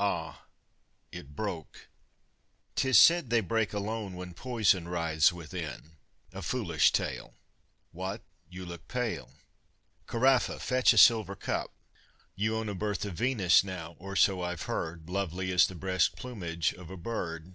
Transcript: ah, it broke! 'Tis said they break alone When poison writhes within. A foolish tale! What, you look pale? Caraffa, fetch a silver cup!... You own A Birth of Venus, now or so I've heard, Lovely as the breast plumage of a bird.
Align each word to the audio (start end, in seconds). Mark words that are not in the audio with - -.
ah, 0.00 0.46
it 1.12 1.36
broke! 1.36 1.86
'Tis 2.74 2.98
said 2.98 3.30
they 3.30 3.38
break 3.40 3.72
alone 3.72 4.14
When 4.16 4.34
poison 4.34 4.88
writhes 4.88 5.32
within. 5.32 5.92
A 6.32 6.42
foolish 6.42 6.90
tale! 6.90 7.34
What, 7.92 8.24
you 8.48 8.66
look 8.66 8.88
pale? 8.88 9.30
Caraffa, 10.08 10.58
fetch 10.60 10.92
a 10.92 10.98
silver 10.98 11.36
cup!... 11.36 11.70
You 12.34 12.56
own 12.56 12.68
A 12.68 12.74
Birth 12.74 13.04
of 13.04 13.14
Venus, 13.14 13.62
now 13.62 13.94
or 14.00 14.16
so 14.16 14.42
I've 14.42 14.62
heard, 14.62 15.08
Lovely 15.08 15.52
as 15.52 15.68
the 15.68 15.76
breast 15.76 16.16
plumage 16.16 16.72
of 16.74 16.90
a 16.90 16.96
bird. 16.96 17.54